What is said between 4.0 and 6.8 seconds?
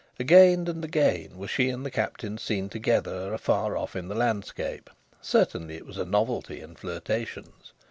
the landscape. Certainly it was a novelty in